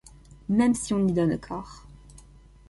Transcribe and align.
Même 0.49 0.73
si 0.73 0.95
on 0.95 1.07
y 1.07 1.11
donne 1.13 1.37
corps. 1.37 1.85